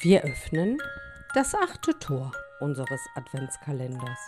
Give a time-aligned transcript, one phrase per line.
[0.00, 0.78] Wir öffnen
[1.34, 4.18] das achte Tor unseres Adventskalenders.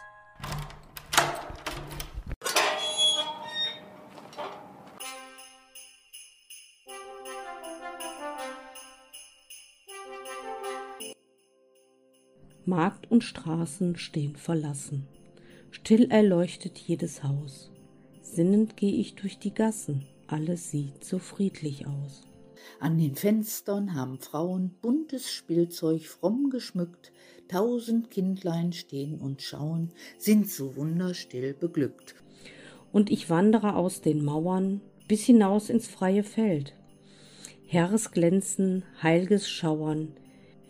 [12.66, 15.09] Markt und Straßen stehen verlassen.
[15.70, 17.70] Still erleuchtet jedes Haus.
[18.23, 22.27] Sinnend geh ich durch die Gassen, alles sieht so friedlich aus.
[22.80, 27.12] An den Fenstern haben Frauen buntes Spielzeug fromm geschmückt,
[27.48, 32.14] tausend Kindlein stehen und schauen, sind so wunderstill beglückt.
[32.92, 36.74] Und ich wandere aus den Mauern bis hinaus ins freie Feld.
[37.66, 40.12] Herres Glänzen, heilges Schauern,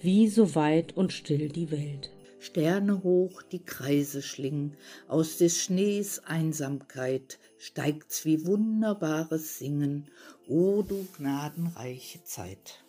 [0.00, 2.10] wie so weit und still die Welt.
[2.44, 4.76] Sterne hoch die Kreise schlingen,
[5.08, 10.10] aus des Schnees Einsamkeit steigt's wie wunderbares Singen,
[10.46, 12.84] o du gnadenreiche Zeit.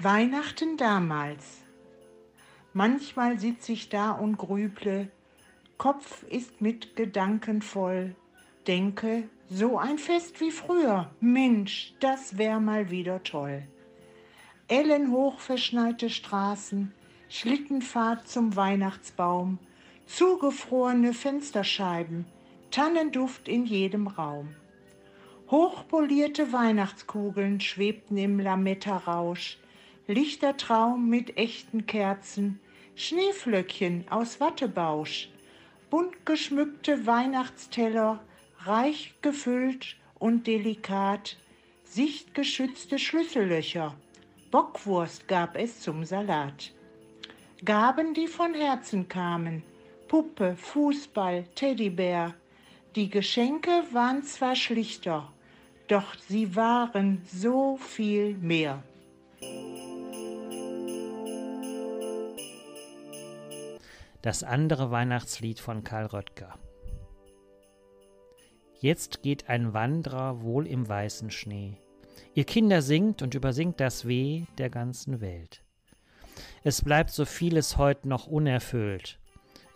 [0.00, 1.44] Weihnachten damals.
[2.72, 5.10] Manchmal sitz ich da und grüble,
[5.76, 8.16] Kopf ist mit Gedanken voll,
[8.66, 13.64] denke, so ein Fest wie früher, Mensch, das wär mal wieder toll.
[14.68, 16.94] Ellenhoch verschneite Straßen,
[17.28, 19.58] Schlittenfahrt zum Weihnachtsbaum,
[20.06, 22.24] zugefrorene Fensterscheiben,
[22.70, 24.54] Tannenduft in jedem Raum.
[25.50, 29.58] Hochpolierte Weihnachtskugeln schwebten im Lametta-Rausch,
[30.06, 32.58] Lichtertraum mit echten Kerzen,
[32.94, 35.28] Schneeflöckchen aus Wattebausch,
[35.90, 38.20] bunt geschmückte Weihnachtsteller,
[38.66, 41.36] reich gefüllt und delikat,
[41.84, 43.94] sichtgeschützte Schlüssellöcher,
[44.50, 46.72] Bockwurst gab es zum Salat.
[47.64, 49.62] Gaben, die von Herzen kamen,
[50.08, 52.34] Puppe, Fußball, Teddybär.
[52.96, 55.32] Die Geschenke waren zwar schlichter,
[55.88, 58.82] doch sie waren so viel mehr.
[64.20, 66.58] Das andere Weihnachtslied von Karl Röttger.
[68.82, 71.76] Jetzt geht ein Wanderer wohl im weißen Schnee.
[72.34, 75.62] Ihr Kinder singt und übersingt das Weh der ganzen Welt.
[76.64, 79.20] Es bleibt so vieles heut noch unerfüllt.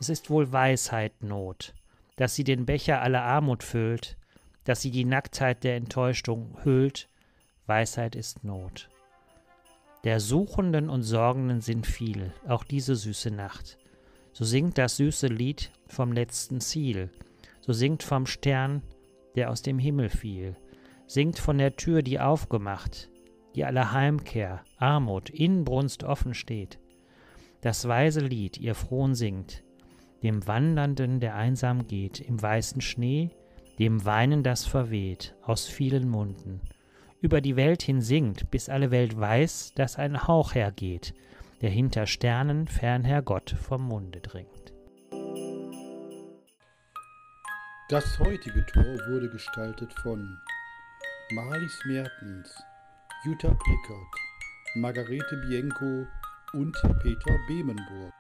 [0.01, 1.73] Es ist wohl Weisheit Not,
[2.17, 4.17] dass sie den Becher aller Armut füllt,
[4.65, 7.09] dass sie die Nacktheit der Enttäuschung hüllt.
[7.67, 8.89] Weisheit ist Not.
[10.03, 13.79] Der Suchenden und Sorgenden sind viel, auch diese süße Nacht.
[14.33, 17.09] So singt das süße Lied vom letzten Ziel,
[17.61, 18.83] so singt vom Stern,
[19.37, 20.57] der aus dem Himmel fiel,
[21.07, 23.11] singt von der Tür, die aufgemacht,
[23.55, 26.79] die aller Heimkehr, Armut, Inbrunst offen steht.
[27.61, 29.63] Das weise Lied ihr frohen singt,
[30.23, 33.31] dem Wandernden, der einsam geht, im weißen Schnee,
[33.79, 36.61] dem Weinen, das verweht, aus vielen Munden,
[37.21, 41.15] über die Welt hin singt, bis alle Welt weiß, dass ein Hauch hergeht,
[41.61, 44.66] der hinter Sternen fernher Gott vom Munde dringt.
[47.89, 50.41] Das heutige Tor wurde gestaltet von
[51.31, 52.53] Marlies Mertens,
[53.25, 54.15] Jutta Plickert,
[54.75, 56.05] Margarete Bienko
[56.53, 58.16] und Peter Bemenburg.